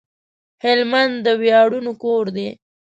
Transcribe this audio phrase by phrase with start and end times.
[0.63, 2.49] هلمند د وياړونو کور دی